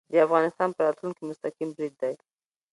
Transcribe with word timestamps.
د 0.11 0.13
افغانستان 0.27 0.69
په 0.73 0.81
راتلونکې 0.87 1.21
مستقیم 1.29 1.69
برید 1.75 1.95
دی 2.01 2.13